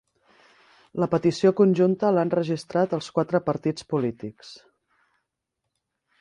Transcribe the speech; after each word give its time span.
La 1.03 1.07
petició 1.11 1.51
conjunta 1.59 2.09
l'han 2.15 2.31
registrat 2.35 2.95
els 2.99 3.11
quatre 3.19 3.43
partits 3.51 3.87
polítics 3.95 4.51